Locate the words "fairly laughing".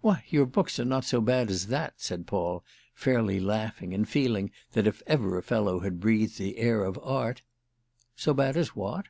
2.94-3.92